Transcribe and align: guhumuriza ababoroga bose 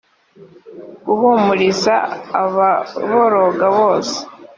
guhumuriza 1.05 1.95
ababoroga 2.41 3.67
bose 3.77 4.17